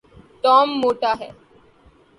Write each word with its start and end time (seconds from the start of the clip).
Tom 0.43 0.67
موٹا 0.81 1.11
ہے 1.19 1.29